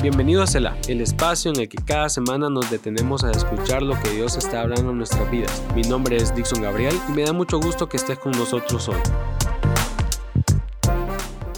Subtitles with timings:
[0.00, 3.98] Bienvenido a Selah, el espacio en el que cada semana nos detenemos a escuchar lo
[4.00, 5.64] que Dios está hablando en nuestras vidas.
[5.74, 9.00] Mi nombre es Dixon Gabriel y me da mucho gusto que estés con nosotros hoy.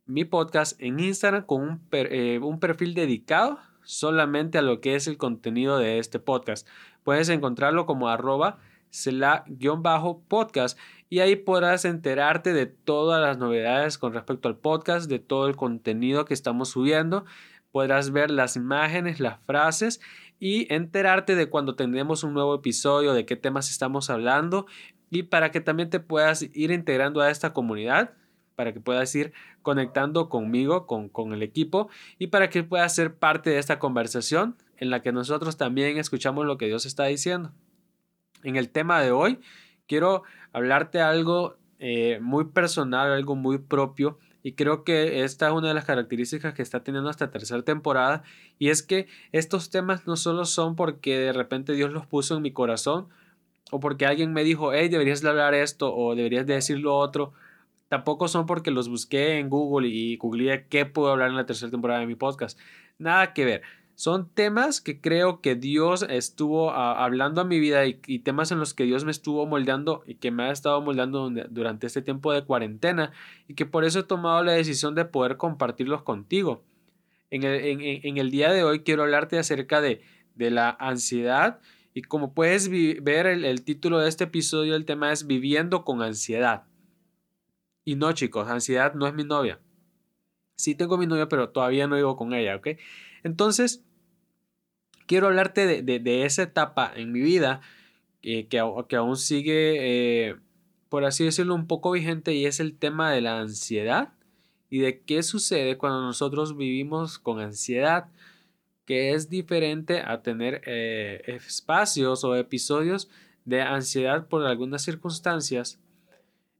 [0.06, 5.19] mi podcast en Instagram con un, eh, perfil dedicado solamente a lo que es el
[5.19, 6.66] contenido de este podcast.
[7.05, 8.58] Puedes encontrarlo como arroba
[10.28, 10.77] podcast
[11.08, 15.55] y ahí podrás enterarte de todas las novedades con respecto al podcast, de todo el
[15.55, 17.25] contenido que estamos subiendo.
[17.70, 20.00] Podrás ver las imágenes, las frases
[20.38, 24.66] y enterarte de cuando tendremos un nuevo episodio, de qué temas estamos hablando
[25.10, 28.14] y para que también te puedas ir integrando a esta comunidad,
[28.56, 29.32] para que puedas ir
[29.62, 34.56] conectando conmigo, con, con el equipo y para que puedas ser parte de esta conversación
[34.76, 37.53] en la que nosotros también escuchamos lo que Dios está diciendo.
[38.42, 39.41] En el tema de hoy
[39.86, 40.22] quiero
[40.53, 45.75] hablarte algo eh, muy personal, algo muy propio y creo que esta es una de
[45.75, 48.22] las características que está teniendo esta tercera temporada.
[48.59, 52.43] Y es que estos temas no solo son porque de repente Dios los puso en
[52.43, 53.09] mi corazón.
[53.71, 57.33] O porque alguien me dijo, hey, deberías hablar esto o deberías de decir lo otro.
[57.88, 61.71] Tampoco son porque los busqué en Google y googleé qué puedo hablar en la tercera
[61.71, 62.59] temporada de mi podcast.
[62.99, 63.62] Nada que ver
[63.94, 68.59] son temas que creo que Dios estuvo ah, hablando a mi vida y, temas en
[68.59, 72.33] los que Dios me estuvo moldeando y que me ha estado moldeando durante este tiempo
[72.33, 73.12] de cuarentena
[73.47, 76.65] y que por eso he tomado la decisión de poder compartirlos contigo.
[77.31, 80.03] En el, día de hoy quiero hablarte acerca de,
[80.37, 81.60] la ansiedad
[81.94, 86.03] y como puedes ver el, el título de este episodio, el tema es viviendo con
[86.03, 86.65] ansiedad.
[87.84, 89.60] Y no chicos, ansiedad no es mi novia.
[90.56, 92.69] Sí tengo mi novia, pero todavía no vivo con ella, ¿ok?
[93.24, 93.82] Entonces,
[95.06, 97.60] quiero hablarte de, esa etapa en mi vida
[98.22, 98.58] que, que,
[98.96, 100.36] aún sigue, eh,
[100.88, 104.12] por así decirlo, un poco vigente y es el tema de la ansiedad
[104.70, 108.08] y de qué sucede cuando nosotros vivimos con ansiedad,
[108.86, 113.08] que es diferente a tener eh, espacios o episodios
[113.44, 115.78] de ansiedad por algunas circunstancias.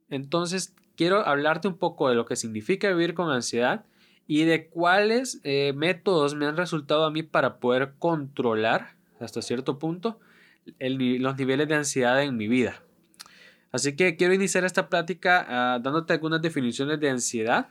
[0.09, 3.85] Entonces, quiero hablarte un poco de lo que significa vivir con ansiedad
[4.27, 9.79] y de cuáles eh, métodos me han resultado a mí para poder controlar hasta cierto
[9.79, 10.19] punto
[10.79, 12.83] los niveles de ansiedad en mi vida.
[13.71, 17.69] Así que quiero iniciar esta plática ah, dándote algunas definiciones de ansiedad.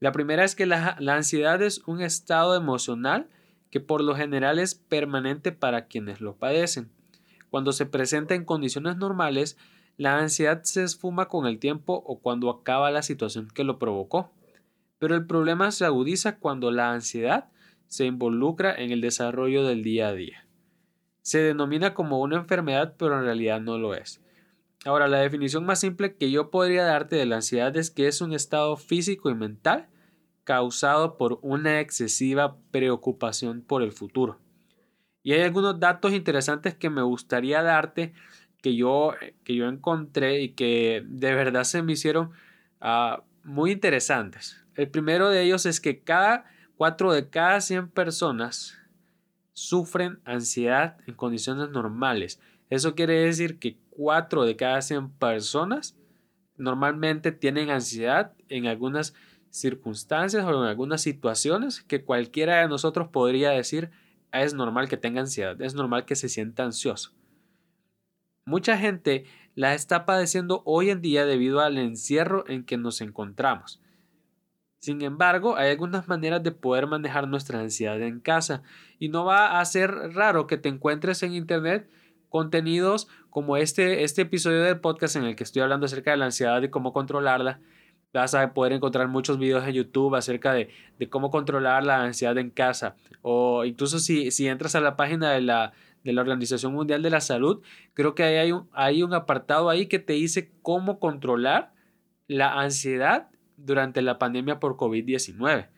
[0.00, 3.28] La primera es que la, la ansiedad es un estado emocional
[3.70, 6.90] que por lo general es permanente para quienes lo padecen.
[7.50, 9.56] Cuando se presenta en condiciones normales,
[9.96, 14.30] la ansiedad se esfuma con el tiempo o cuando acaba la situación que lo provocó.
[14.98, 17.50] Pero el problema se agudiza cuando la ansiedad
[17.88, 20.46] se involucra en el desarrollo del día a día.
[21.22, 24.22] Se denomina como una enfermedad, pero en realidad no lo es.
[24.84, 28.20] Ahora, la definición más simple que yo podría darte de la ansiedad es que es
[28.20, 29.88] un estado físico y mental
[30.44, 34.38] causado por una excesiva preocupación por el futuro.
[35.24, 38.14] Y hay algunos datos interesantes que me gustaría darte
[38.62, 42.30] que yo, que yo encontré y que de verdad se me hicieron
[42.80, 44.64] ah, muy interesantes.
[44.76, 46.44] El primero de ellos es que cada
[46.76, 48.78] 4 de cada 100 personas
[49.54, 52.40] sufren ansiedad en condiciones normales.
[52.68, 55.96] Eso quiere decir que 4 de cada 100 personas
[56.58, 59.14] normalmente tienen ansiedad en algunas
[59.50, 63.90] circunstancias o en algunas situaciones que cualquiera de nosotros podría decir
[64.32, 67.12] es normal que tenga ansiedad, es normal que se sienta ansioso.
[68.44, 69.24] Mucha gente
[69.54, 73.80] la está padeciendo hoy en día debido al encierro en que nos encontramos.
[74.78, 78.62] Sin embargo, hay algunas maneras de poder manejar nuestra ansiedad en casa
[78.98, 81.88] y no va a ser raro que te encuentres en Internet
[82.28, 86.26] contenidos como este, este episodio del podcast en el que estoy hablando acerca de la
[86.26, 87.60] ansiedad y cómo controlarla.
[88.12, 90.70] Vas a poder encontrar muchos videos en YouTube acerca de,
[91.10, 92.96] cómo controlar la ansiedad en casa.
[93.22, 95.72] O incluso si, si entras a la página de la,
[96.02, 97.62] de la Organización Mundial de la Salud,
[97.92, 101.74] creo que hay un, hay un apartado ahí que te dice cómo controlar
[102.26, 105.68] la ansiedad durante la pandemia por COVID-19.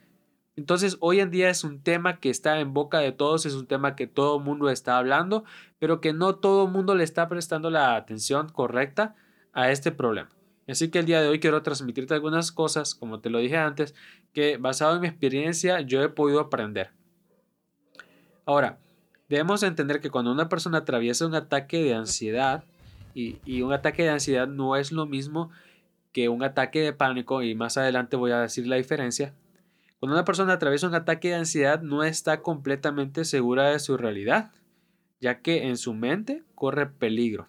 [0.55, 3.65] Entonces, hoy en día es un tema que está en boca de todos, es un
[3.65, 5.45] tema que todo el mundo está hablando,
[5.79, 9.15] pero que no todo el mundo le está prestando la atención correcta
[9.53, 10.29] a este problema.
[10.67, 13.95] Así que el día de hoy quiero transmitirte algunas cosas, como te lo dije antes,
[14.33, 16.91] que basado en mi experiencia yo he podido aprender.
[18.45, 18.79] Ahora,
[19.29, 22.63] debemos entender que cuando una persona atraviesa un ataque de ansiedad,
[23.15, 25.51] y, y un ataque de ansiedad no es lo mismo
[26.11, 29.33] que un ataque de pánico, y más adelante voy a decir la diferencia,
[29.99, 34.51] cuando una persona atraviesa un ataque de ansiedad no está completamente segura de su realidad,
[35.19, 37.47] ya que en su mente corre peligro.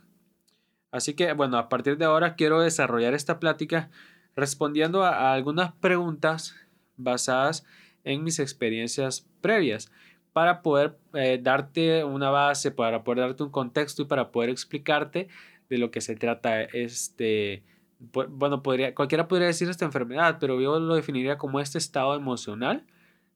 [0.91, 3.91] Así que, bueno, a partir de ahora quiero desarrollar esta plática
[4.35, 6.57] respondiendo a, algunas preguntas
[6.97, 7.65] basadas
[8.03, 9.93] en mis experiencias previas
[10.33, 15.29] para poder eh, darte una base, para poder darte un contexto y para poder explicarte
[15.69, 17.63] de lo que se trata este,
[18.01, 22.85] bueno, podría, cualquiera podría decir esta enfermedad, pero yo lo definiría como este estado emocional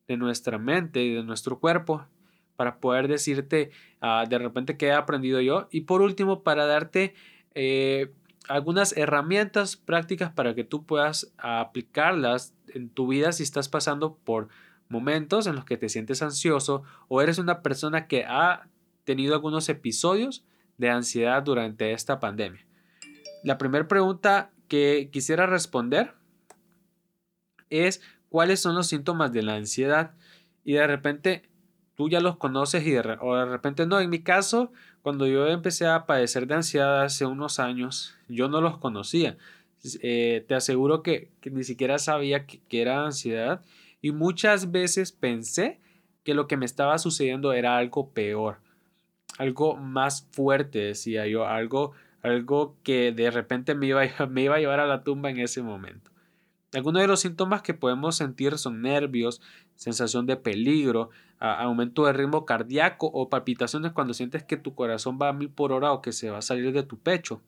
[0.08, 2.06] de nuestra mente y de nuestro cuerpo
[2.56, 3.70] para poder decirte
[4.00, 7.14] ah, de repente qué he aprendido yo y por último para darte
[7.54, 8.12] eh,
[8.48, 14.48] algunas herramientas prácticas para que tú puedas aplicarlas en tu vida si estás pasando por
[14.88, 18.68] momentos en los que te sientes ansioso o eres una persona que ha
[19.04, 20.44] tenido algunos episodios
[20.78, 22.66] de ansiedad durante esta pandemia.
[23.44, 26.14] La primera pregunta que quisiera responder
[27.68, 28.00] es
[28.30, 30.14] cuáles son los síntomas de la ansiedad
[30.64, 31.42] y de repente
[31.94, 34.00] tú ya los conoces y de, o de repente no.
[34.00, 38.62] En mi caso, cuando yo empecé a padecer de ansiedad hace unos años, yo no
[38.62, 39.36] los conocía.
[40.00, 43.62] Eh, te aseguro que, ni siquiera sabía que, que era ansiedad
[44.00, 45.80] y muchas veces pensé
[46.22, 48.60] que lo que me estaba sucediendo era algo peor,
[49.36, 51.92] algo más fuerte, decía yo, algo
[52.24, 55.38] algo que de repente me iba, a, me iba a llevar a la tumba en
[55.38, 56.10] ese momento.
[56.72, 59.40] Algunos de los síntomas que podemos sentir son nervios,
[59.76, 65.28] sensación de peligro, aumento de ritmo cardíaco o palpitaciones cuando sientes que tu corazón va
[65.28, 67.42] a mil por hora o que se va a salir de tu pecho.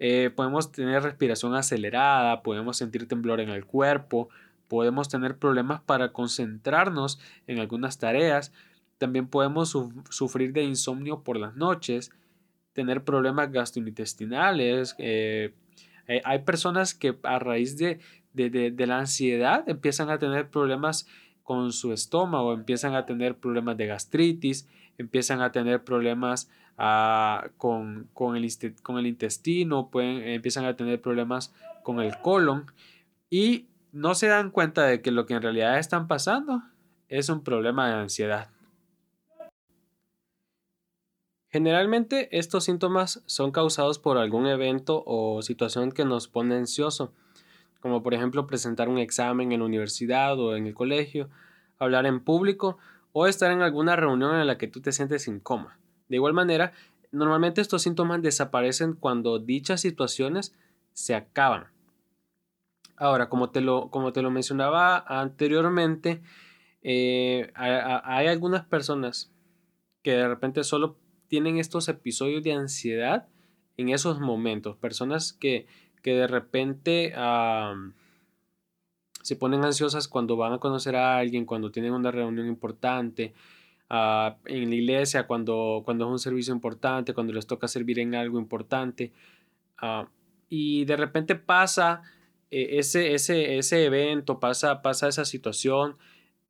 [0.00, 4.28] Eh, podemos tener respiración acelerada, podemos sentir temblor en el cuerpo,
[4.68, 8.52] podemos tener problemas para concentrarnos en algunas tareas,
[8.98, 9.76] también podemos
[10.10, 12.10] sufrir de insomnio por las noches,
[12.72, 14.94] tener problemas gastrointestinales.
[14.98, 15.54] Eh,
[16.08, 18.00] eh, hay personas que a raíz de,
[18.34, 21.06] la ansiedad empiezan a tener problemas
[21.42, 28.08] con su estómago, empiezan a tener problemas de gastritis, empiezan a tener problemas ah, con,
[28.36, 32.66] el, con, el, intestino, pueden, empiezan a tener problemas con el colon
[33.28, 36.62] y no se dan cuenta de que lo que en realidad están pasando
[37.08, 38.48] es un problema de ansiedad.
[41.52, 47.12] Generalmente estos síntomas son causados por algún evento o situación que nos pone ansioso,
[47.80, 51.28] como por ejemplo presentar un examen en la universidad o en el colegio,
[51.78, 52.78] hablar en público
[53.12, 55.72] o estar en alguna reunión en la que tú te sientes incómodo.
[56.08, 56.72] De igual manera,
[57.10, 60.54] normalmente estos síntomas desaparecen cuando dichas situaciones
[60.94, 61.66] se acaban.
[62.96, 66.22] Ahora, como te lo, como te lo mencionaba anteriormente,
[66.82, 69.30] eh, hay algunas personas
[70.02, 71.01] que de repente solo
[71.32, 73.26] tienen estos episodios de ansiedad
[73.78, 74.76] en esos momentos.
[74.76, 75.64] Personas que,
[76.02, 77.14] que de repente
[79.22, 83.32] se ponen ansiosas cuando van a conocer a alguien, cuando tienen una reunión importante,
[83.88, 88.14] ah, en la iglesia, cuando, cuando es un servicio importante, cuando les toca servir en
[88.14, 89.10] algo importante.
[89.78, 90.06] Ah,
[90.50, 92.02] y de repente pasa
[92.50, 95.96] eh, ese, ese, ese evento, pasa, pasa esa situación,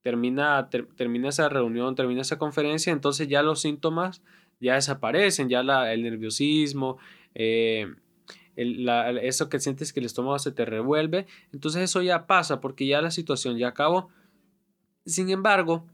[0.00, 4.22] termina, termina esa reunión, termina esa conferencia, entonces ya los síntomas
[4.62, 5.60] ya desaparecen, ya
[5.92, 6.98] el nerviosismo,
[7.34, 7.86] eh,
[8.56, 13.02] eso que sientes que el estómago se te revuelve, entonces eso ya pasa porque ya
[13.02, 14.10] la situación ya acabó.
[15.04, 15.86] Sin embargo,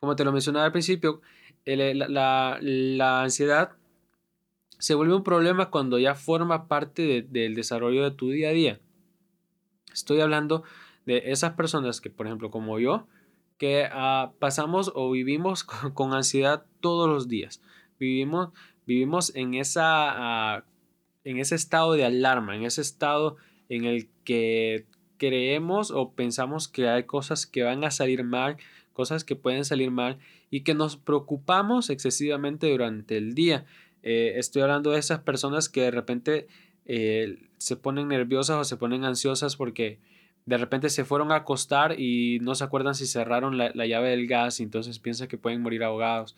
[0.00, 1.22] como te lo mencionaba al principio,
[1.64, 3.72] la, ansiedad
[4.78, 8.80] se vuelve un problema cuando ya forma parte del desarrollo de tu día a día.
[9.92, 10.64] Estoy hablando
[11.06, 13.06] de esas personas que, por ejemplo, como yo,
[13.58, 17.62] que ah, pasamos o vivimos con, ansiedad todos los días.
[17.98, 18.50] Vivimos,
[18.86, 19.84] vivimos en esa,
[20.56, 20.64] ah,
[21.24, 23.36] en ese estado de alarma, en ese estado
[23.70, 24.84] en el que
[25.16, 28.58] creemos o pensamos que hay cosas que van a salir mal,
[28.92, 30.18] cosas que pueden salir mal
[30.50, 33.64] y que nos preocupamos excesivamente durante el día.
[34.02, 36.48] Eh, estoy hablando de esas personas que de repente
[36.84, 40.00] eh, se ponen nerviosas o se ponen ansiosas porque
[40.44, 44.26] de repente se fueron a acostar y no se acuerdan si cerraron la, llave del
[44.26, 46.36] gas y entonces piensan que pueden morir ahogados.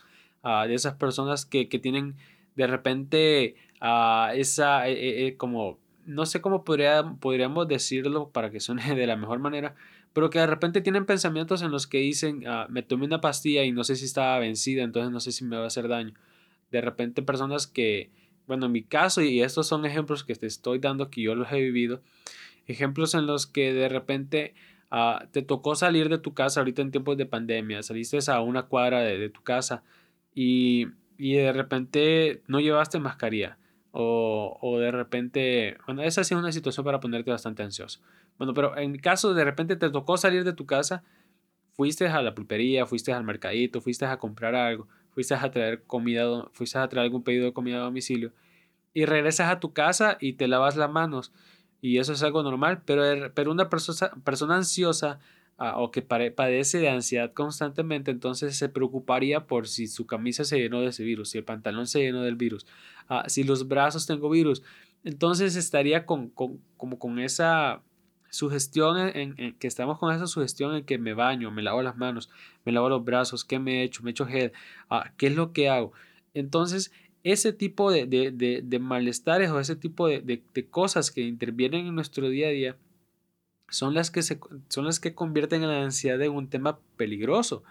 [0.66, 2.14] De esas personas que, que, tienen
[2.54, 8.82] de repente uh, esa, eh, como, no sé cómo podría, podríamos decirlo para que suene
[8.94, 9.74] de la mejor manera,
[10.12, 13.64] pero que de repente tienen pensamientos en los que dicen, ah, me tomé una pastilla
[13.64, 16.14] y no sé si estaba vencida, entonces no sé si me va a hacer daño.
[16.70, 18.10] De repente personas que,
[18.46, 21.52] bueno, en mi caso, y estos son ejemplos que te estoy dando que yo los
[21.52, 22.00] he vivido,
[22.66, 24.54] ejemplos en los que de repente
[24.90, 28.62] ah, te tocó salir de tu casa ahorita en tiempos de pandemia, saliste a una
[28.62, 29.82] cuadra de, tu casa
[30.36, 33.58] y, y, de repente no llevaste mascarilla.
[33.90, 38.00] O, o de repente, bueno, esa sí es una situación para ponerte bastante ansioso.
[38.36, 41.02] Bueno, pero en caso de repente te tocó salir de tu casa,
[41.72, 46.46] fuiste a la pulpería, fuiste al mercadito, fuiste a comprar algo, fuiste a traer comida,
[46.52, 48.32] fuiste a traer algún pedido de comida a domicilio
[48.92, 51.32] y regresas a tu casa y te lavas las manos
[51.80, 55.20] y eso es algo normal, pero, er, pero una persona, persona ansiosa
[55.58, 60.58] ah, o que padece de ansiedad constantemente, entonces se preocuparía por si su camisa se
[60.58, 62.66] llenó de ese virus, si el pantalón se llenó del virus,
[63.08, 64.62] ah, si los brazos tengo virus,
[65.04, 67.82] entonces estaría con, con, como con esa
[68.30, 72.30] sugestión en, que estamos con esa sugestión en que me baño, me lavo las manos,
[72.64, 74.52] me lavo los brazos, qué me he hecho, me he hecho gel,
[74.90, 75.92] ah, qué es lo que hago.
[76.34, 76.92] Entonces,
[77.24, 82.28] ese tipo de, de, de, malestares o ese tipo de, cosas que intervienen en nuestro
[82.28, 82.76] día a día
[83.68, 87.64] son las que, se, son las que convierten a la ansiedad en un tema peligroso.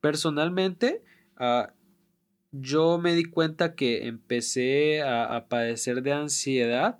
[0.00, 1.02] Personalmente,
[1.36, 1.72] ah,
[2.52, 6.98] yo me di cuenta que empecé a, padecer de ansiedad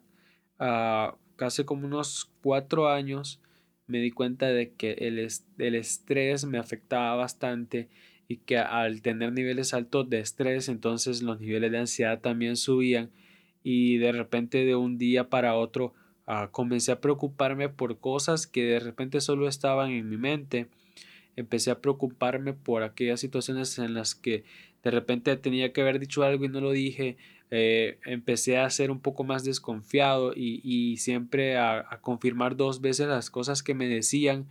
[0.61, 3.41] uh, casi como unos cuatro años.
[3.87, 5.27] Me di cuenta de que el,
[5.59, 7.89] el estrés me afectaba bastante
[8.29, 13.11] y que al tener niveles altos de estrés, entonces los niveles de ansiedad también subían
[13.65, 15.95] y de repente de un día para otro
[16.31, 20.69] uh, comencé a preocuparme por cosas que de repente solo estaban en mi mente.
[21.37, 24.45] Empecé a preocuparme por aquellas situaciones en las que
[24.83, 27.17] de repente tenía que haber dicho algo y no lo dije.
[27.51, 33.09] Eh, empecé a ser un poco más desconfiado y, y siempre a, confirmar dos veces
[33.09, 34.47] las cosas que me decían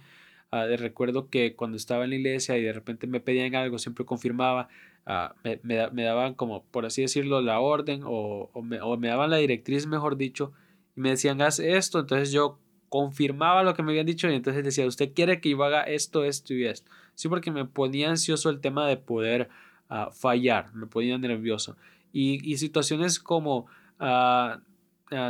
[0.51, 4.05] Ah, recuerdo que cuando estaba en la iglesia y de repente me pedían algo, siempre
[4.05, 4.67] confirmaba,
[5.05, 9.09] ah, me, me, daban como, por así decirlo, la orden o, o, me, o, me,
[9.09, 10.51] daban la directriz, mejor dicho,
[10.99, 14.65] y me decían, haz esto, entonces yo confirmaba lo que me habían dicho y entonces
[14.65, 16.91] decía, usted quiere que yo haga esto, esto y esto.
[17.15, 19.47] Sí, porque me ponía ansioso el tema de poder
[19.87, 21.77] ah, fallar, me ponía nervioso.
[22.11, 23.67] Y, y situaciones como...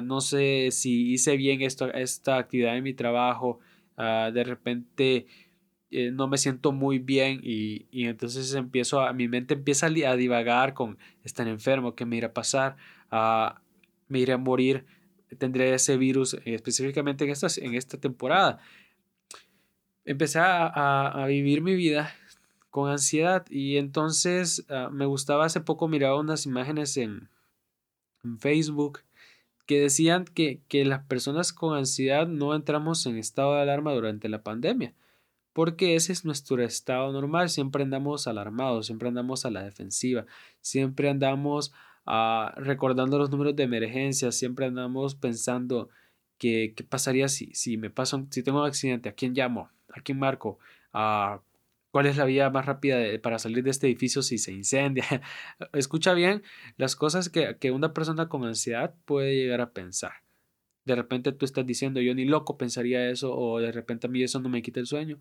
[0.03, 3.59] no sé si hice bien esto, esta actividad en mi trabajo,
[3.97, 5.27] de repente
[5.91, 10.73] eh, no me siento muy bien y, entonces empiezo a, mi mente empieza a, divagar
[10.73, 12.75] con estar enfermo, qué me irá a pasar,
[13.11, 13.53] uh,
[14.07, 14.85] me iré a morir,
[15.37, 18.59] tendré ese virus eh, específicamente en esta, en esta temporada.
[20.05, 22.13] Empecé a, vivir mi vida
[22.69, 27.29] con ansiedad y entonces ah, me gustaba hace poco mirar unas imágenes en,
[28.23, 29.01] en Facebook
[29.69, 34.41] que decían que, las personas con ansiedad no entramos en estado de alarma durante la
[34.41, 34.95] pandemia,
[35.53, 40.25] porque ese es nuestro estado normal, siempre andamos alarmados, siempre andamos a la defensiva,
[40.59, 41.71] siempre andamos
[42.09, 45.89] ah, recordando los números de emergencia, siempre andamos pensando
[46.37, 50.01] que, qué pasaría si, si me pasa, si tengo un accidente, a quién llamo, a
[50.01, 50.59] quién marco,
[50.93, 51.41] ah,
[51.91, 55.05] ¿Cuál es la vía más rápida para salir de este edificio si se incendia?
[55.73, 56.43] Escucha bien
[56.77, 60.11] las cosas que, que, una persona con ansiedad puede llegar a pensar.
[60.85, 64.21] De repente tú estás diciendo, yo ni loco pensaría eso, o de repente a mí
[64.21, 65.19] eso no me quita el sueño.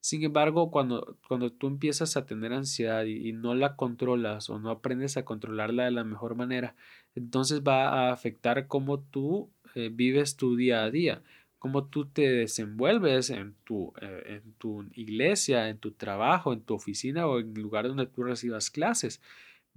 [0.00, 4.70] Sin embargo, cuando, cuando tú empiezas a tener ansiedad y, no la controlas o no
[4.70, 6.76] aprendes a controlarla de la mejor manera,
[7.14, 11.22] entonces va a afectar cómo tú eh, vives tu día a día
[11.58, 16.74] cómo tú te desenvuelves en tu, eh, en tu iglesia, en tu trabajo, en tu
[16.74, 19.20] oficina o en el lugar donde tú recibas clases.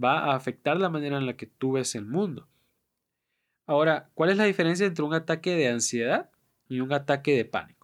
[0.01, 2.47] Va a afectar la manera en la que tú ves el mundo.
[3.65, 6.29] Ahora, ¿cuál es la diferencia entre un ataque de ansiedad
[6.67, 7.80] y un ataque de pánico?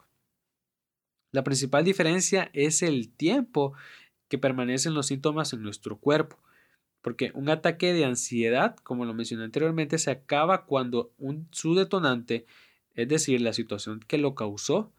[1.31, 3.74] La principal diferencia es el tiempo
[4.27, 6.38] que permanecen los síntomas en nuestro cuerpo.
[7.01, 12.46] Porque un ataque de ansiedad, como lo mencioné anteriormente, se acaba cuando un, su detonante
[12.98, 14.91] es decir, la situación que lo causó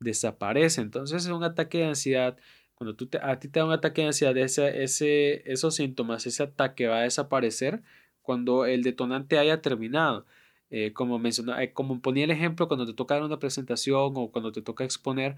[0.00, 0.82] desaparece.
[0.82, 2.36] Entonces es un ataque de ansiedad.
[2.74, 6.42] Cuando tú a ti te da un ataque de ansiedad, ese, ese, esos síntomas, ese
[6.44, 7.82] ataque va a desaparecer
[8.22, 10.26] cuando el detonante haya terminado.
[10.70, 14.30] Eh, como, mencionaba, eh, como ponía el ejemplo, cuando te toca dar una presentación o
[14.30, 15.36] cuando te toca exponer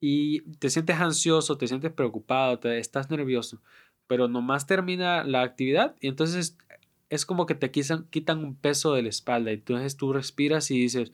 [0.00, 3.60] y te sientes ansioso, te sientes preocupado, te, estás nervioso,
[4.06, 6.56] pero nomás termina la actividad y entonces
[7.08, 10.70] es como que te quitan, quitan un peso de la espalda y entonces tú respiras
[10.70, 11.10] y dices,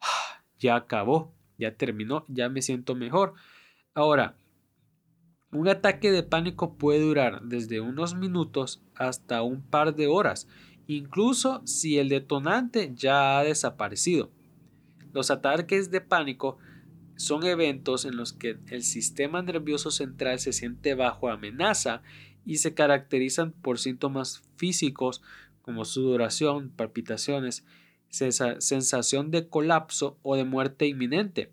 [0.00, 3.34] ah, ya acabó, ya terminó, ya me siento mejor.
[3.94, 4.36] Ahora,
[5.50, 10.46] un ataque de pánico puede durar desde unos minutos hasta un par de horas
[10.88, 14.30] incluso si el detonante ya ha desaparecido.
[15.12, 16.58] Los ataques de pánico
[17.18, 22.00] son eventos en los que el sistema nervioso central se siente bajo amenaza
[22.46, 25.20] y se caracterizan por síntomas físicos
[25.62, 27.64] como sudoración, palpitaciones,
[28.08, 31.50] sensación de colapso o de muerte inminente.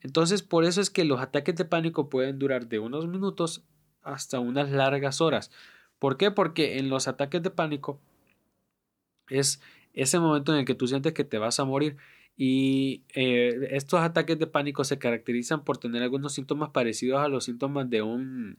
[0.00, 3.64] Entonces, por eso es que los ataques de pánico pueden durar de unos minutos
[4.02, 5.52] hasta unas largas horas.
[6.00, 6.32] ¿Por qué?
[6.32, 8.00] Porque en los ataques de pánico
[9.28, 9.62] es
[9.92, 11.96] ese momento en el que tú sientes que te vas a morir.
[12.36, 17.44] Y eh, estos ataques de pánico se caracterizan por tener algunos síntomas parecidos a los
[17.44, 18.58] síntomas de un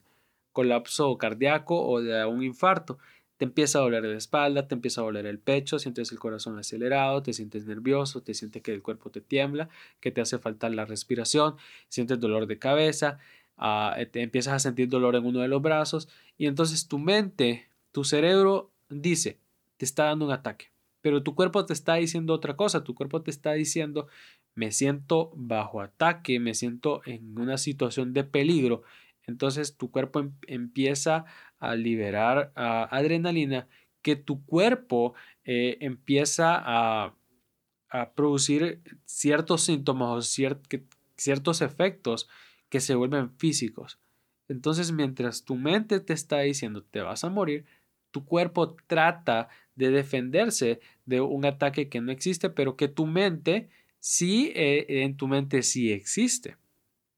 [0.53, 2.97] colapso cardíaco o de un infarto.
[3.37, 6.57] Te empieza a doler la espalda, te empieza a doler el pecho, sientes el corazón
[6.57, 9.67] acelerado, te sientes nervioso, te sientes que el cuerpo te tiembla,
[9.99, 11.57] que te hace faltar la respiración,
[11.89, 13.19] sientes dolor de cabeza,
[13.57, 17.67] ah, te empiezas a sentir dolor en uno de los brazos y entonces tu mente,
[17.91, 19.39] tu cerebro dice,
[19.75, 20.67] te está dando un ataque,
[21.05, 24.07] pero tu cuerpo te está diciendo otra cosa, tu cuerpo te está diciendo,
[24.55, 28.81] me siento bajo ataque, me siento en una situación de peligro,
[29.27, 31.25] entonces tu cuerpo em, empieza
[31.59, 33.67] a liberar adrenalina
[34.01, 37.13] que tu cuerpo eh, empieza a,
[38.15, 40.21] producir ciertos síntomas o
[41.15, 42.27] ciertos efectos
[42.67, 43.99] que se vuelven físicos.
[44.47, 47.67] Entonces, mientras tu mente te está diciendo te vas a morir,
[48.15, 53.67] tu cuerpo trata de defenderse de un ataque que no existe, pero que tu mente
[53.99, 56.55] sí, eh, en tu mente sí existe.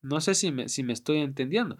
[0.01, 1.77] No sé si me, si me estoy entendiendo.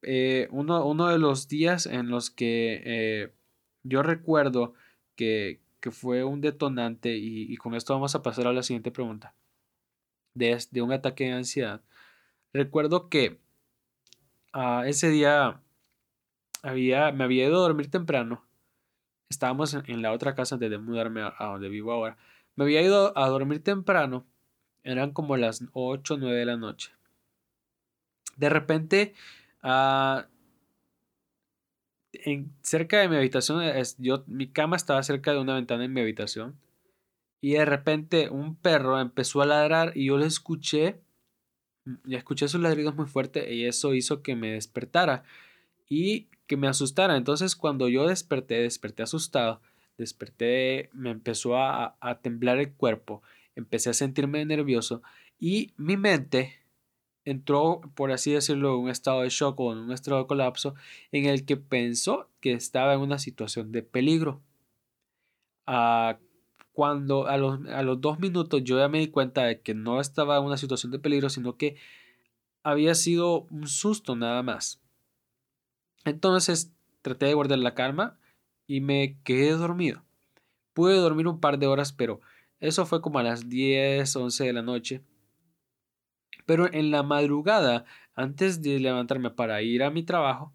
[0.00, 3.34] Eh, uno, de los días en los que eh,
[3.82, 4.72] yo recuerdo
[5.14, 9.34] que, fue un detonante, y, con esto vamos a pasar a la siguiente pregunta,
[10.32, 11.82] de, de un ataque de ansiedad.
[12.54, 13.40] Recuerdo que
[14.54, 15.60] ah, ese día
[16.62, 18.42] había, me había ido a dormir temprano
[19.34, 22.16] estábamos en, la otra casa antes de mudarme a, donde vivo ahora.
[22.56, 24.26] Me había ido a dormir temprano,
[24.82, 26.92] eran como las 8 o 9 de la noche.
[28.36, 29.14] De repente,
[29.62, 30.26] ah,
[32.12, 35.92] en, cerca de mi habitación, es, yo, mi cama estaba cerca de una ventana en
[35.92, 36.58] mi habitación.
[37.40, 41.00] Y de repente un perro empezó a ladrar y yo lo escuché.
[42.06, 45.24] Y escuché sus ladridos muy fuerte y eso hizo que me despertara.
[45.88, 47.16] Y que me asustara.
[47.16, 49.60] Entonces cuando yo desperté, desperté asustado,
[49.98, 53.22] desperté, me empezó a, a temblar el cuerpo,
[53.54, 55.02] empecé a sentirme nervioso
[55.38, 56.54] y mi mente
[57.24, 60.74] entró, por así decirlo, en un estado de shock o en un estado de colapso
[61.12, 64.40] en el que pensó que estaba en una situación de peligro.
[65.66, 66.18] Ah,
[66.72, 70.00] cuando a los, a los dos minutos yo ya me di cuenta de que no
[70.00, 71.76] estaba en una situación de peligro, sino que
[72.62, 74.80] había sido un susto nada más.
[76.04, 78.18] Entonces traté de guardar la calma
[78.66, 80.04] y me quedé dormido.
[80.72, 82.20] Pude dormir un par de horas, pero
[82.60, 85.02] eso fue como a las 10, 11 de la noche.
[86.46, 90.52] Pero en la madrugada, antes de levantarme para ir a mi trabajo,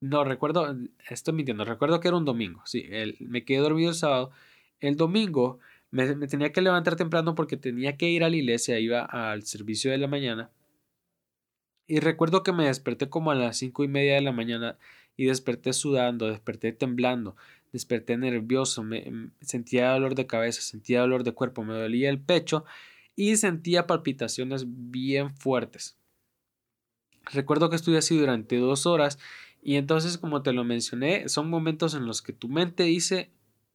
[0.00, 0.76] no recuerdo,
[1.08, 2.86] estoy mintiendo, recuerdo que era un domingo, sí,
[3.20, 4.30] me quedé dormido el sábado.
[4.78, 5.58] El domingo
[5.90, 9.42] me, me, tenía que levantar temprano porque tenía que ir a la iglesia, iba al
[9.44, 10.50] servicio de la mañana.
[11.86, 14.76] Y recuerdo que me desperté como a las cinco y media de la mañana
[15.16, 17.36] y desperté sudando, desperté temblando,
[17.72, 22.20] desperté nervioso, me, mm, sentía dolor de cabeza, sentía dolor de cuerpo, me dolía el
[22.20, 22.64] pecho
[23.14, 25.96] y sentía palpitaciones bien fuertes.
[27.32, 29.18] Recuerdo que estuve así durante dos horas
[29.62, 33.30] y entonces, como te lo mencioné, son momentos en los que tu mente dice,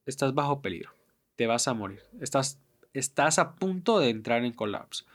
[0.06, 0.94] estás bajo peligro,
[1.36, 2.60] te vas a morir, estás,
[2.94, 5.06] estás a punto de entrar en colapso.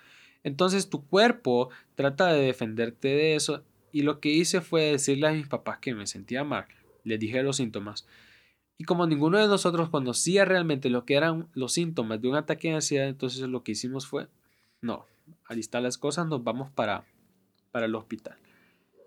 [0.47, 5.33] Entonces tu cuerpo trata de defenderte de eso y lo que hice fue decirle a
[5.33, 6.67] mis papás que me sentía mal.
[7.03, 8.07] Les dije los síntomas.
[8.79, 12.69] Y como ninguno de nosotros conocía realmente lo que eran los síntomas de un ataque
[12.69, 14.29] de ansiedad, entonces lo que hicimos fue,
[14.81, 15.07] no,
[15.47, 17.03] alistar las cosas, nos vamos para,
[17.73, 18.37] para el hospital.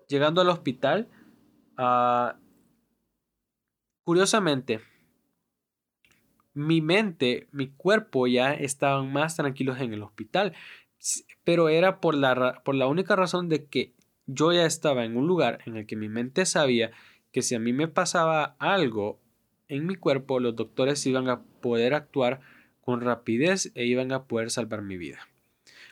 [0.08, 1.08] Llegando al hospital,
[1.78, 2.38] uh,
[4.04, 4.82] curiosamente,
[6.52, 10.52] mi mente, mi cuerpo ya estaban más tranquilos en el hospital
[11.44, 13.94] pero era por la, por la única razón de que
[14.26, 16.90] yo ya estaba en un lugar en el que mi mente sabía
[17.32, 19.20] que si a mí me pasaba algo
[19.68, 22.40] en mi cuerpo, los doctores iban a poder actuar
[22.80, 25.20] con rapidez e iban a poder salvar mi vida.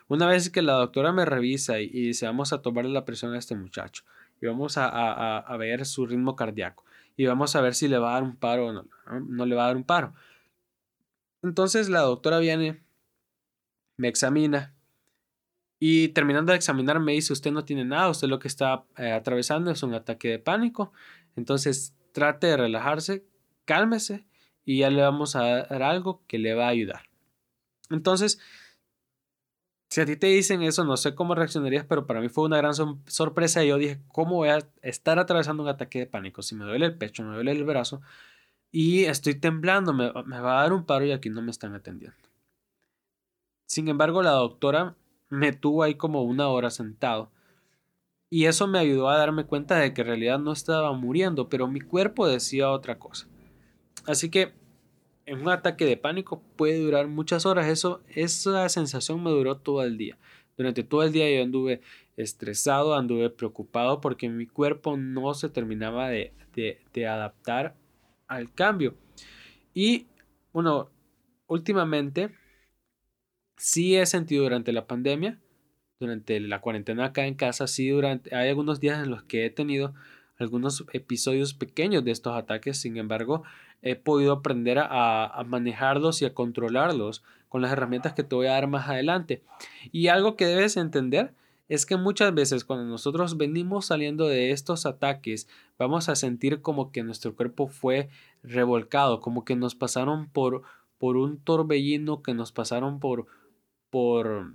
[0.08, 3.38] Una vez que la doctora me revisa y, dice vamos a tomarle la presión a
[3.38, 4.04] este muchacho
[4.40, 6.84] y vamos a, ver su ritmo cardíaco
[7.16, 8.86] y vamos a ver si le va a dar un paro o no,
[9.28, 10.14] no le va a dar un paro.
[11.42, 12.82] Entonces la doctora viene,
[13.96, 14.74] me examina
[15.78, 19.12] y terminando de examinar me dice usted no tiene nada, usted lo que está eh,
[19.12, 20.92] atravesando es un ataque de pánico,
[21.36, 23.24] entonces trate de relajarse,
[23.64, 24.26] cálmese
[24.64, 27.02] y ya le vamos a dar algo que le va a ayudar.
[27.90, 28.40] Entonces,
[29.90, 32.58] si a ti te dicen eso, no sé cómo reaccionarías, pero para mí fue una
[32.58, 32.74] gran
[33.06, 33.64] sorpresa.
[33.64, 36.42] Y yo dije, ¿cómo voy a estar atravesando un ataque de pánico?
[36.42, 38.02] Si me duele el pecho, me duele el brazo
[38.70, 41.74] y estoy temblando, me, me va a dar un paro y aquí no me están
[41.74, 42.18] atendiendo.
[43.66, 44.96] Sin embargo, la doctora
[45.30, 47.30] me tuvo ahí como una hora sentado.
[48.30, 51.66] Y eso me ayudó a darme cuenta de que en realidad no estaba muriendo, pero
[51.66, 53.26] mi cuerpo decía otra cosa.
[54.06, 54.52] Así que
[55.28, 57.66] en un ataque de pánico puede durar muchas horas.
[57.66, 60.18] Eso, esa sensación me duró todo el día.
[60.56, 61.80] Durante todo el día yo anduve
[62.16, 67.76] estresado, anduve preocupado porque mi cuerpo no se terminaba de, de, adaptar
[68.26, 68.94] al cambio.
[69.72, 70.06] Y
[70.52, 70.90] bueno,
[71.46, 72.34] últimamente
[73.58, 75.38] sí he sentido durante la pandemia,
[76.00, 79.50] durante la cuarentena acá en casa, sí durante, hay algunos días en los que he
[79.50, 79.94] tenido
[80.38, 83.42] algunos episodios pequeños de estos ataques, sin embargo,
[83.82, 88.52] he podido aprender a, manejarlos y a controlarlos con las herramientas que te voy a
[88.52, 89.42] dar más adelante.
[89.90, 91.34] Y algo que debes entender
[91.68, 96.92] es que muchas veces cuando nosotros venimos saliendo de estos ataques, vamos a sentir como
[96.92, 98.08] que nuestro cuerpo fue
[98.42, 100.62] revolcado, como que nos pasaron por,
[100.98, 103.26] por un torbellino, que nos pasaron por,
[103.90, 104.54] por,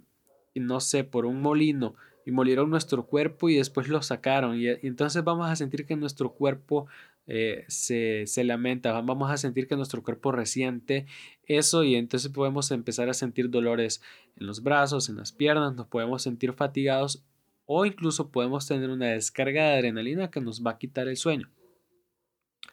[0.56, 4.60] no sé, por un molino y molieron nuestro cuerpo y después lo sacaron.
[4.60, 6.88] Y, entonces vamos a sentir que nuestro cuerpo
[7.28, 11.06] eh, se, se, lamenta, vamos a sentir que nuestro cuerpo resiente
[11.46, 14.02] eso y entonces podemos empezar a sentir dolores
[14.38, 17.24] en los brazos, en las piernas, nos podemos sentir fatigados
[17.66, 21.50] o incluso podemos tener una descarga de adrenalina que nos va a quitar el sueño.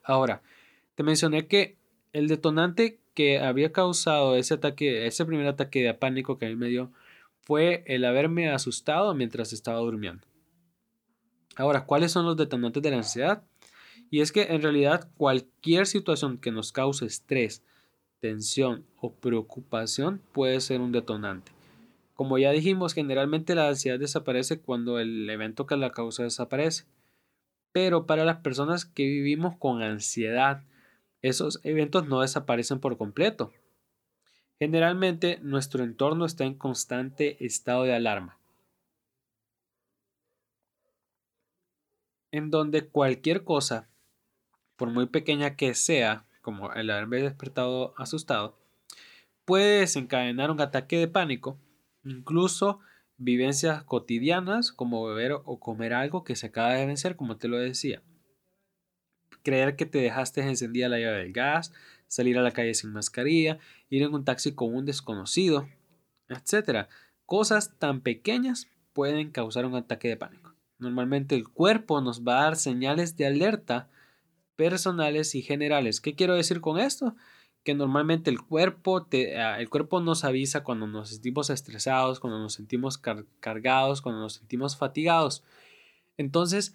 [0.03, 0.43] Ahora,
[0.95, 1.77] te mencioné que
[2.13, 6.57] el detonante que había causado ese ataque, ese primer ataque de pánico que a mí
[6.57, 6.91] me dio,
[7.43, 10.27] fue el haberme asustado mientras estaba durmiendo.
[11.55, 13.43] Ahora, ¿cuáles son los detonantes de la ansiedad?
[14.11, 17.63] Y es que en realidad cualquier situación que nos cause estrés,
[18.21, 21.53] tensión o preocupación puede ser un detonante.
[22.15, 26.85] Como ya dijimos, generalmente la ansiedad desaparece cuando el evento que la causa desaparece.
[27.71, 30.63] Pero para las personas que vivimos con ansiedad,
[31.23, 33.53] esos eventos no desaparecen por completo.
[34.59, 38.39] Generalmente nuestro entorno está en constante estado de alarma,
[42.31, 43.89] en donde cualquier cosa,
[44.77, 48.59] por muy pequeña que sea, como el haberme despertado asustado,
[49.45, 51.59] puede desencadenar un ataque de pánico,
[52.05, 52.81] incluso
[53.17, 57.59] vivencias cotidianas como beber o comer algo que se acaba de vencer, como te lo
[57.59, 58.03] decía.
[59.43, 61.73] Creer que te dejaste encendida la llave del gas,
[62.07, 65.69] salir a la calle sin mascarilla, ir en un taxi con un desconocido,
[66.29, 66.89] etc.
[67.27, 70.55] Cosas tan pequeñas pueden causar un ataque de pánico.
[70.79, 73.89] Normalmente el cuerpo nos va a dar señales de alerta
[74.57, 76.01] personales y generales.
[76.01, 77.15] ¿Qué quiero decir con esto?
[77.65, 79.07] Que normalmente el cuerpo,
[79.39, 84.35] ah, el cuerpo nos avisa cuando nos sentimos estresados, cuando nos sentimos cargados, cuando nos
[84.35, 85.45] sentimos fatigados.
[86.17, 86.75] Entonces,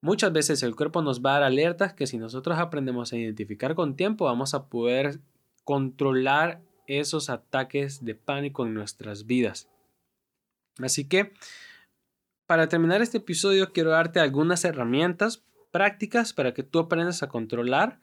[0.00, 3.74] Muchas veces el cuerpo nos va a dar alertas que si nosotros aprendemos a identificar
[3.74, 5.20] con tiempo vamos a poder
[5.64, 9.68] controlar esos ataques de pánico en nuestras vidas.
[10.78, 11.32] Así que,
[12.46, 17.98] para terminar este episodio, quiero darte algunas herramientas prácticas para que tú aprendas a controlar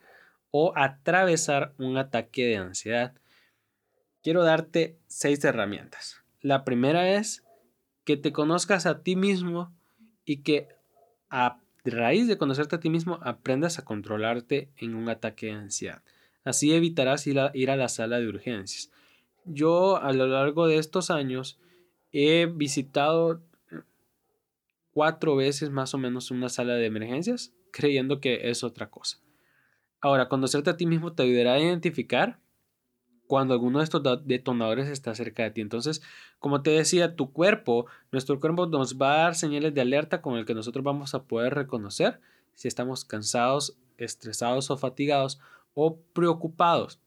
[0.50, 3.14] o atravesar un ataque de ansiedad.
[4.22, 6.22] Quiero darte seis herramientas.
[6.40, 7.44] La primera es
[8.04, 9.72] que te conozcas a ti mismo
[10.24, 10.68] y que
[11.30, 15.52] a de raíz de conocerte a ti mismo, aprendas a controlarte en un ataque de
[15.52, 16.02] ansiedad.
[16.42, 18.90] Así evitarás ir a, ir a la sala de urgencias.
[19.44, 21.58] Yo a lo largo de estos años
[22.12, 23.42] he visitado
[24.92, 29.18] cuatro veces más o menos una sala de emergencias, creyendo que es otra cosa.
[30.00, 32.38] Ahora, conocerte a ti mismo te ayudará a identificar
[33.26, 35.60] cuando alguno de estos detonadores está cerca de ti.
[35.60, 36.02] Entonces,
[36.38, 40.36] como te decía, tu cuerpo, nuestro cuerpo nos va a dar señales de alerta con
[40.36, 42.20] el que nosotros vamos a poder reconocer
[42.54, 45.40] si estamos cansados, estresados o fatigados
[45.74, 47.00] o preocupados.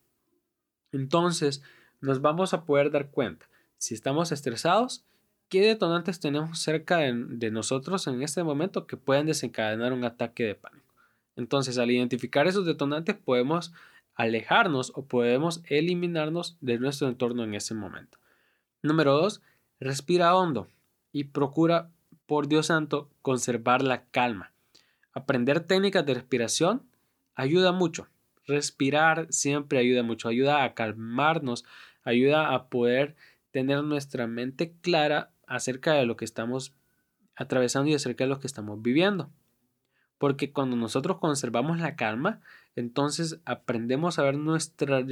[0.91, 1.61] Entonces,
[2.01, 5.05] nos vamos a poder dar cuenta si estamos estresados,
[5.49, 10.43] qué detonantes tenemos cerca de, de nosotros en este momento que pueden desencadenar un ataque
[10.43, 10.95] de pánico.
[11.35, 13.71] Entonces, al identificar esos detonantes, podemos
[14.17, 18.17] alejarnos o podemos eliminarnos de nuestro entorno en ese momento.
[18.81, 19.41] Número dos,
[19.79, 20.67] respira hondo
[21.11, 21.91] y procura,
[22.25, 24.51] por Dios santo, conservar la calma.
[25.13, 26.83] Aprender técnicas de respiración
[27.35, 28.07] ayuda mucho.
[28.45, 31.63] Respirar siempre ayuda mucho, ayuda a calmarnos,
[32.03, 33.15] ayuda a poder
[33.51, 36.73] tener nuestra mente clara acerca de lo que estamos
[37.35, 39.29] atravesando y acerca de lo que estamos viviendo.
[40.17, 42.41] Porque cuando nosotros conservamos la calma,
[42.77, 45.03] entonces aprendemos a ver nuestra,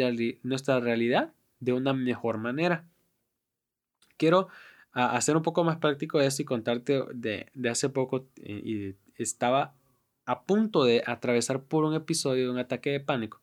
[0.43, 2.87] nuestra realidad de una mejor manera.
[4.17, 4.49] Quiero
[4.91, 9.73] hacer un poco más práctico esto y contarte de, hace poco eh, y estaba
[10.27, 13.41] a punto de atravesar por un episodio de un ataque de pánico.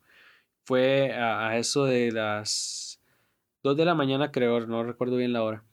[0.65, 3.01] Fue a, eso de las
[3.65, 5.65] 2 de la mañana, creo, no recuerdo bien la hora.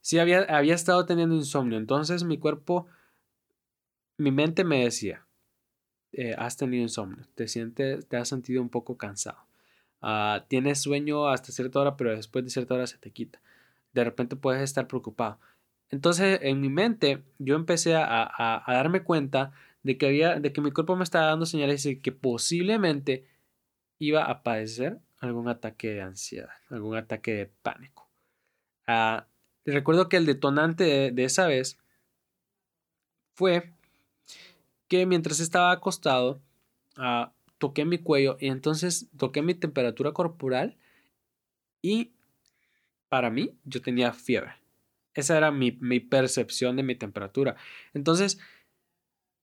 [0.00, 2.86] Sí, había, había estado teniendo insomnio, entonces mi cuerpo,
[4.16, 5.27] mi mente me decía,
[6.12, 9.38] eh, has tenido insomnio, te sientes, te has sentido un poco cansado.
[10.00, 13.40] Ah, tienes sueño hasta cierta hora, pero después de cierta hora se te quita.
[13.92, 15.38] De repente puedes estar preocupado.
[15.90, 20.52] Entonces, en mi mente, yo empecé a, a, a darme cuenta de que, había, de
[20.52, 23.26] que mi cuerpo me estaba dando señales de que posiblemente
[23.98, 28.08] iba a padecer algún ataque de ansiedad, algún ataque de pánico.
[28.86, 29.26] Ah,
[29.64, 31.78] recuerdo que el detonante de, esa vez
[33.34, 33.72] fue
[34.88, 36.40] que mientras estaba acostado,
[36.96, 40.76] ah, toqué mi cuello y entonces toqué mi temperatura corporal
[41.82, 42.12] y
[43.08, 44.52] para mí yo tenía fiebre.
[45.14, 47.56] Esa era mi, percepción de mi temperatura.
[47.92, 48.38] Entonces,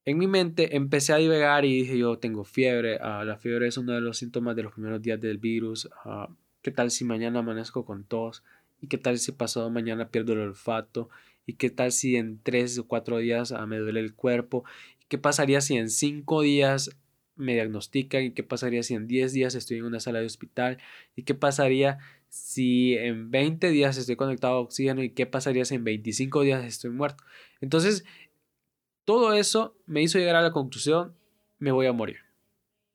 [0.04, 3.76] en mi mente empecé a divagar y dije yo tengo fiebre, ah, la fiebre es
[3.76, 6.28] uno de los síntomas de los primeros días del virus, ah,
[6.62, 8.42] ¿qué tal si mañana amanezco con tos?
[8.80, 11.08] ¿Y qué tal si pasado mañana pierdo el olfato?
[11.46, 14.64] ¿Y qué tal si en tres o cuatro días me duele el cuerpo?
[15.06, 16.90] ¿Y qué pasaría si en cinco días
[17.36, 18.24] me diagnostican?
[18.24, 20.78] ¿Y qué pasaría si en diez días estoy en una sala de hospital?
[21.14, 25.02] ¿Y qué pasaría si en 20 días estoy conectado a oxígeno?
[25.02, 27.22] ¿Y qué pasaría si en 25 días estoy muerto?
[27.60, 28.04] Entonces
[29.04, 31.14] todo eso me hizo llegar a la conclusión,
[31.60, 32.18] me voy a morir.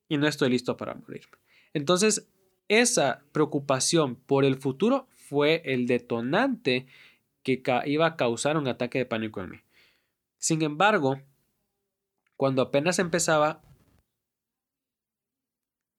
[0.09, 1.37] Y no estoy listo para morirme.
[1.73, 2.27] Entonces,
[2.67, 6.87] esa preocupación por el futuro fue el detonante
[7.43, 9.57] que iba a causar un ataque de pánico en mí.
[10.37, 11.21] Sin embargo,
[12.41, 13.61] cuando apenas empezaba,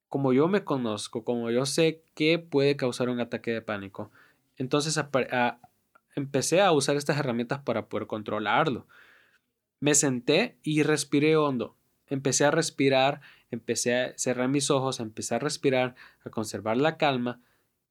[0.09, 4.11] como yo me conozco, como yo sé que puede causar un ataque de pánico,
[4.57, 5.01] entonces
[6.17, 8.89] empecé a usar estas herramientas para poder controlarlo.
[9.79, 11.77] Me senté y respiré hondo.
[12.09, 13.21] Empecé a respirar,
[13.53, 17.41] empecé a cerrar mis ojos, empecé a respirar, a conservar la calma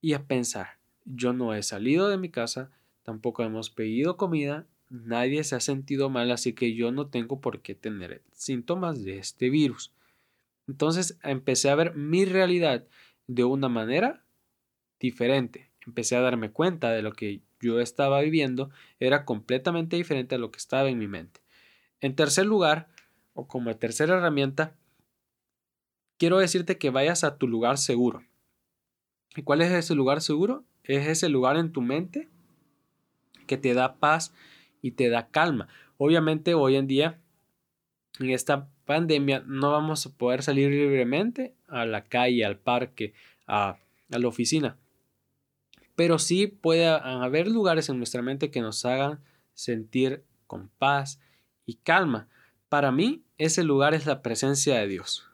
[0.01, 2.69] y a pensar, yo no he salido de mi casa,
[3.03, 7.61] tampoco hemos pedido comida, nadie se ha sentido mal, así que yo no tengo por
[7.61, 9.91] qué tener síntomas de este virus.
[10.67, 12.85] Entonces empecé a ver mi realidad
[13.27, 14.23] de una manera
[14.99, 15.71] diferente.
[15.87, 20.51] Empecé a darme cuenta de lo que yo estaba viviendo era completamente diferente a lo
[20.51, 21.39] que estaba en mi mente.
[22.01, 22.89] En tercer lugar,
[23.33, 24.75] o como tercera herramienta,
[26.17, 28.23] quiero decirte que vayas a tu lugar seguro.
[29.35, 30.65] ¿Y cuál es ese lugar seguro?
[30.83, 32.29] Es ese lugar en tu mente
[33.47, 34.33] que te da paz
[34.81, 35.67] y te da calma.
[35.97, 37.19] Obviamente hoy en día,
[38.19, 43.13] en esta pandemia, no vamos a poder salir libremente a la calle, al parque,
[43.47, 43.77] a,
[44.09, 44.77] la oficina.
[45.95, 49.19] Pero sí puede haber lugares en nuestra mente que nos hagan
[49.53, 51.19] sentir con paz,
[51.65, 52.27] y calma.
[52.69, 55.27] Para mí, ese lugar es la presencia de Dios.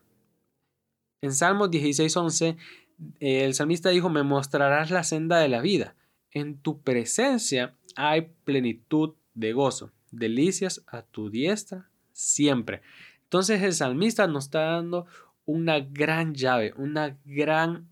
[1.22, 2.58] En Salmos 16:11,
[3.20, 5.96] el salmista dijo, me mostrarás la senda de la vida.
[6.32, 12.82] En tu presencia hay plenitud de gozo, delicias a tu diestra siempre.
[13.24, 15.06] Entonces el salmista nos está dando
[15.46, 17.88] una gran llave, una gran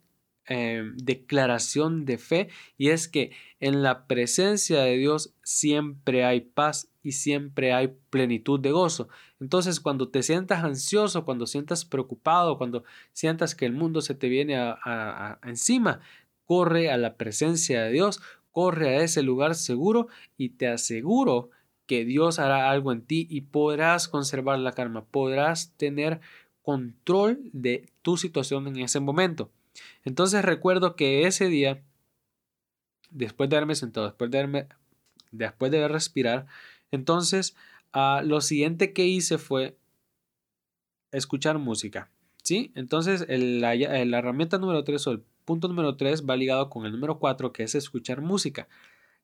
[0.47, 6.89] eh, declaración de fe y es que en la presencia de Dios siempre hay paz
[7.03, 9.07] y siempre hay plenitud de gozo.
[9.39, 14.29] Entonces cuando te sientas ansioso, cuando sientas preocupado, cuando sientas que el mundo se te
[14.29, 14.57] viene
[15.43, 15.99] encima,
[16.45, 18.21] corre a la presencia de Dios,
[18.55, 21.49] corre a ese lugar seguro y te aseguro
[21.87, 26.21] que Dios hará algo en ti y podrás conservar la calma, podrás tener
[26.61, 29.51] control de tu situación en ese momento.
[30.05, 31.83] Entonces recuerdo que ese día,
[33.09, 34.67] después de haberme sentado, después de haberme,
[35.31, 36.47] después de respirar,
[36.91, 37.57] entonces
[37.91, 39.75] ah, lo siguiente que hice fue
[41.11, 42.09] escuchar música.
[42.41, 42.71] ¿Sí?
[42.73, 47.19] Entonces la, herramienta número 3 o el punto número 3 va ligado con el número
[47.19, 48.67] 4 que es escuchar música,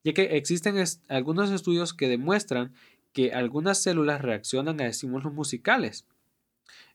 [0.04, 0.76] ya que existen
[1.10, 2.74] algunos estudios que demuestran
[3.14, 6.08] que algunas células reaccionan a estímulos musicales.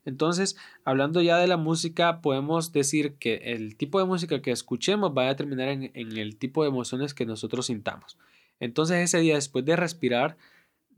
[0.05, 5.13] Entonces, hablando ya de la música, podemos decir que el tipo de música que escuchemos
[5.17, 8.17] va a determinar en, en el tipo de emociones que nosotros sintamos.
[8.61, 10.39] Entonces, ese día, después de respirar,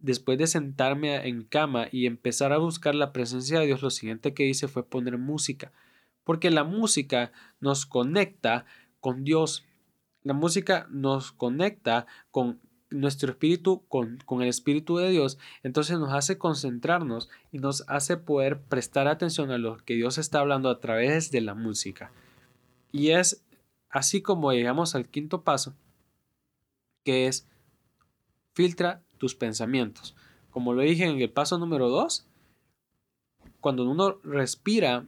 [0.01, 4.35] después de sentarme en cama y empezar a buscar la presencia de Dios, lo siguiente
[4.35, 5.73] que hice fue poner música,
[6.29, 8.67] porque la música nos conecta
[9.01, 9.65] con Dios.
[10.25, 12.61] La música nos conecta con
[12.91, 18.19] nuestro espíritu, con, con, el espíritu de Dios, entonces nos hace concentrarnos y nos hace
[18.19, 22.13] poder prestar atención a lo que Dios está hablando a través de la música.
[22.93, 23.43] Y es
[23.89, 25.77] así como llegamos al quinto paso,
[27.07, 27.49] que es
[28.53, 30.15] filtra tus pensamientos.
[30.51, 32.27] Como lo dije en el paso número 2,
[33.63, 35.07] cuando uno respira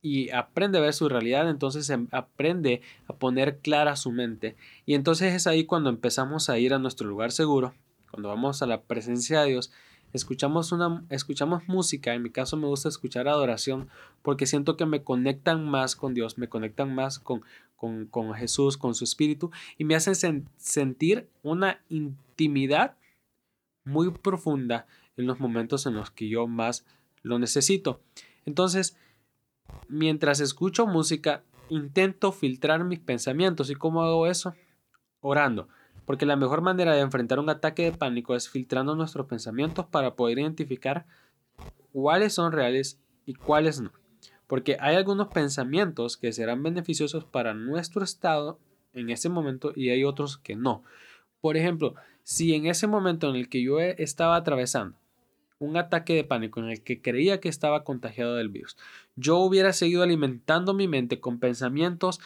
[0.00, 4.56] y aprende a ver su realidad, entonces aprende a poner clara su mente.
[4.86, 7.74] Y entonces es ahí cuando empezamos a ir a nuestro lugar seguro,
[8.10, 9.72] cuando vamos a la presencia de Dios,
[10.12, 13.88] escuchamos, una, escuchamos música, en mi caso me gusta escuchar adoración
[14.22, 17.42] porque siento que me conectan más con Dios, me conectan más con,
[17.76, 22.96] con, con Jesús, con su espíritu y me hacen sentir una intimidad
[23.84, 26.84] muy profunda en los momentos en los que yo más
[27.22, 28.00] lo necesito.
[28.46, 28.96] Entonces,
[29.88, 33.70] mientras escucho música, intento filtrar mis pensamientos.
[33.70, 34.54] ¿Y cómo hago eso?
[35.20, 35.68] Orando.
[36.04, 40.14] Porque la mejor manera de enfrentar un ataque de pánico es filtrando nuestros pensamientos para
[40.14, 41.06] poder identificar
[41.92, 43.92] cuáles son reales y cuáles no.
[44.46, 48.58] Porque hay algunos pensamientos que serán beneficiosos para nuestro estado
[48.94, 50.82] en ese momento y hay otros que no.
[51.40, 54.96] Por ejemplo, si en ese momento en el que yo estaba atravesando
[55.58, 58.76] un ataque de pánico en el que creía que estaba contagiado del virus,
[59.16, 62.20] yo hubiera seguido alimentando mi mente con pensamientos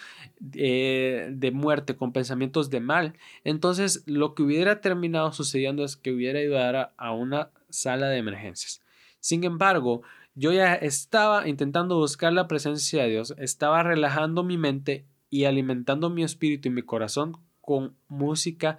[0.55, 3.15] eh, de muerte, con pensamientos de mal,
[3.45, 8.19] entonces lo que hubiera terminado sucediendo es que hubiera ido a, a una sala de
[8.19, 8.83] emergencias.
[9.21, 10.03] Sin embargo,
[10.35, 16.11] yo ya estaba intentando buscar la presencia de Dios, estaba relajando mi mente y alimentando
[16.11, 18.79] mi espíritu y mi corazón con música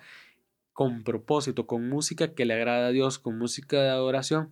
[0.73, 4.51] con propósito, con música que le agrada a Dios, con música de adoración.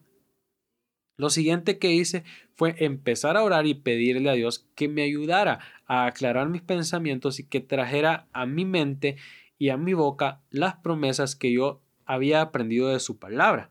[1.17, 2.23] Lo siguiente que hice
[2.55, 7.39] fue empezar a orar y pedirle a Dios que me ayudara a aclarar mis pensamientos
[7.39, 9.17] y que trajera a mi mente
[9.57, 13.69] y a mi boca las promesas que yo había aprendido de su palabra.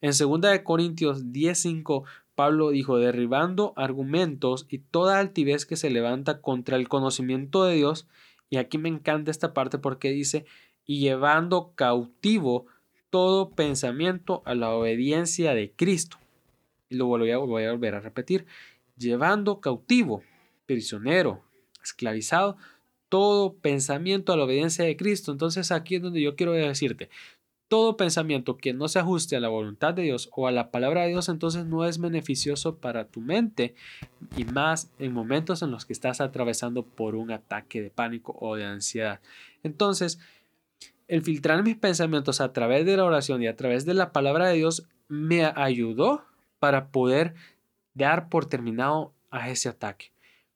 [0.00, 6.76] En 2 Corintios 10:5 Pablo dijo, derribando argumentos y toda altivez que se levanta contra
[6.76, 8.08] el conocimiento de Dios,
[8.50, 10.44] y aquí me encanta esta parte porque dice,
[10.86, 12.66] y llevando cautivo
[13.10, 16.18] todo pensamiento a la obediencia de Cristo.
[16.88, 18.46] Y lo voy a, volver a repetir,
[18.96, 20.22] llevando cautivo,
[20.66, 21.42] prisionero,
[21.82, 22.56] esclavizado,
[23.08, 25.30] todo pensamiento a la obediencia de Cristo.
[25.30, 27.08] Entonces aquí es donde yo quiero decirte,
[27.68, 31.02] todo pensamiento que no se ajuste a la voluntad de Dios o a la palabra
[31.02, 33.74] de Dios, entonces no es beneficioso para tu mente
[34.36, 38.56] y más en momentos en los que estás atravesando por un ataque de pánico o
[38.56, 39.20] de ansiedad.
[39.62, 40.20] Entonces,
[41.08, 44.48] el filtrar mis pensamientos a través de la oración y a través de la palabra
[44.48, 46.24] de Dios me ayudó
[46.58, 47.34] para poder
[47.94, 50.12] dar por terminado a ese ataque.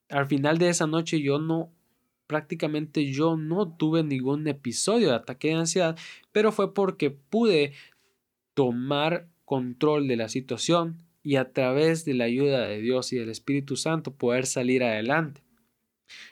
[0.08, 1.70] Al final de esa noche yo no
[2.26, 5.98] prácticamente yo no tuve ningún episodio de ataque de ansiedad,
[6.30, 7.72] pero fue porque pude
[8.54, 13.30] tomar control de la situación y a través de la ayuda de Dios y del
[13.30, 15.42] Espíritu Santo poder salir adelante.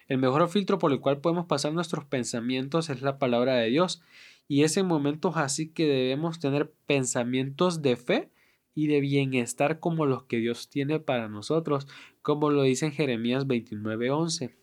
[0.09, 4.03] El mejor filtro por el cual podemos pasar nuestros pensamientos es la palabra de Dios
[4.49, 8.31] y es en momentos así que debemos tener pensamientos de fe
[8.75, 11.89] y de bienestar como los que Dios tiene para nosotros,
[12.23, 14.55] como lo dice en Jeremías 29:11.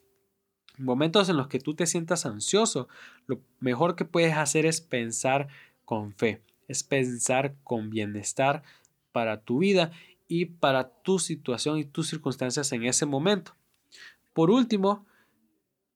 [0.78, 2.88] Momentos en los que tú te sientas ansioso,
[3.28, 5.47] lo mejor que puedes hacer es pensar
[5.84, 8.63] con fe, es pensar con bienestar
[9.12, 9.91] para tu vida
[10.28, 13.56] y para tu situación y tus circunstancias en ese momento.
[14.33, 15.05] Por último,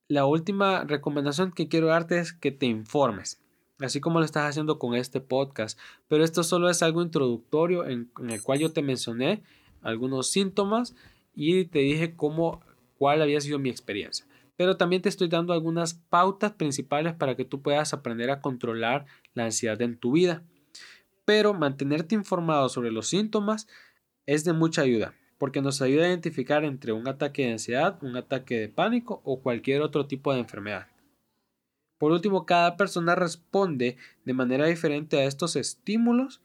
[0.07, 3.41] la última recomendación que quiero darte es que te informes,
[3.79, 5.79] así como lo estás haciendo con este podcast.
[6.07, 9.43] Pero esto solo es algo introductorio en, el cual yo te mencioné
[9.81, 10.95] algunos síntomas
[11.33, 12.61] y te dije cómo,
[12.97, 14.25] cuál había sido mi experiencia
[14.57, 19.05] pero también te estoy dando algunas pautas principales para que tú puedas aprender a controlar
[19.35, 20.43] la ansiedad en tu vida.
[21.25, 23.67] Pero mantenerte informado sobre los síntomas
[24.25, 28.15] es de mucha ayuda, porque nos ayuda a identificar entre un ataque de ansiedad, un
[28.15, 30.87] ataque de pánico o cualquier otro tipo de enfermedad.
[31.97, 36.41] Por último, cada persona responde de manera diferente a estos estímulos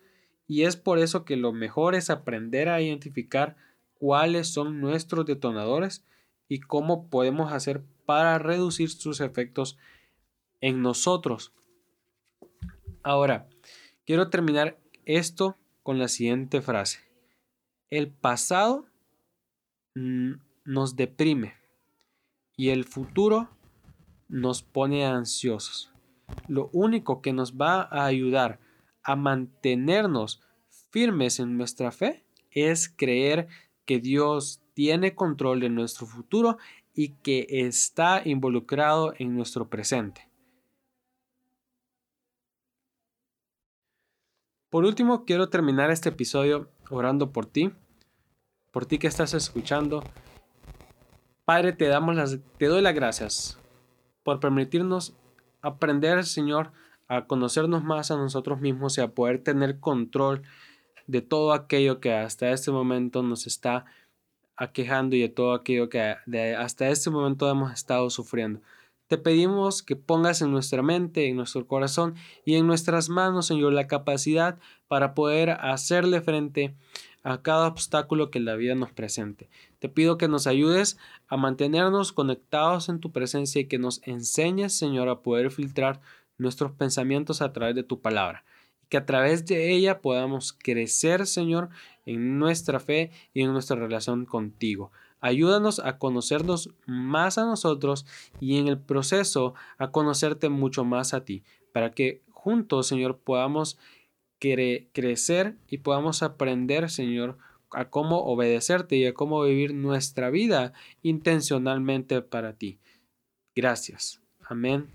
[0.46, 3.56] y es por eso que lo mejor es aprender a identificar
[3.94, 6.04] cuáles son nuestros detonadores
[6.48, 9.78] y cómo podemos hacer para reducir sus efectos
[10.60, 11.52] en nosotros.
[13.02, 13.48] Ahora,
[14.06, 17.11] quiero terminar esto con la siguiente frase.
[17.92, 18.86] El pasado
[19.94, 21.52] nos deprime
[22.56, 23.50] y el futuro
[24.30, 25.92] nos pone ansiosos.
[26.48, 28.60] Lo único que nos va a ayudar
[29.02, 30.40] a mantenernos
[30.88, 33.48] firmes en nuestra fe es creer
[33.84, 36.56] que Dios tiene control de nuestro futuro
[36.94, 40.26] y que está involucrado en nuestro presente.
[44.70, 47.72] Por último, quiero terminar este episodio orando por ti,
[48.70, 50.02] por ti que estás escuchando.
[51.44, 53.58] Padre, te damos las, te doy las gracias
[54.22, 55.14] por permitirnos
[55.62, 56.70] aprender, Señor,
[57.08, 60.42] a conocernos más a nosotros mismos y a poder tener control
[61.06, 63.84] de todo aquello que hasta este momento nos está
[64.56, 66.16] aquejando y de todo aquello que
[66.56, 68.60] hasta este momento hemos estado sufriendo.
[69.12, 72.14] Te pedimos que pongas en nuestra mente, en nuestro corazón
[72.46, 74.58] y en nuestras manos, Señor, la capacidad
[74.88, 76.74] para poder hacerle frente
[77.22, 79.50] a cada obstáculo que la vida nos presente.
[79.80, 80.96] Te pido que nos ayudes
[81.28, 86.00] a mantenernos conectados en tu presencia y que nos enseñes, Señor, a poder filtrar
[86.38, 88.46] nuestros pensamientos a través de tu palabra
[88.88, 91.70] que a través de ella podamos crecer, Señor,
[92.04, 94.92] en nuestra fe y en nuestra relación contigo.
[95.22, 98.04] Ayúdanos a conocernos más a nosotros
[98.40, 103.78] y en el proceso a conocerte mucho más a ti, para que juntos, Señor, podamos
[104.38, 107.38] crecer y podamos aprender, Señor,
[107.70, 112.80] a cómo obedecerte y a cómo vivir nuestra vida intencionalmente para ti.
[113.54, 114.20] Gracias.
[114.40, 114.88] Amén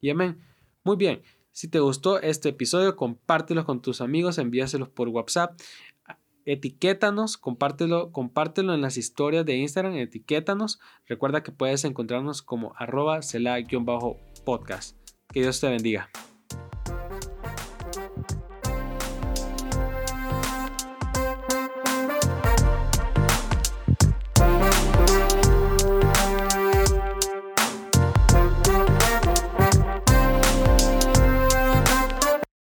[0.00, 0.38] y amén.
[0.82, 1.22] Muy bien.
[1.52, 5.60] Si te gustó este episodio, compártelo con tus amigos, envíaselos por WhatsApp,
[6.44, 10.80] etiquétanos, compártelo, compártelo en las historias de Instagram, etiquétanos.
[11.06, 13.20] Recuerda que puedes encontrarnos como arroba
[14.44, 14.96] podcast
[15.32, 16.10] Que Dios te bendiga.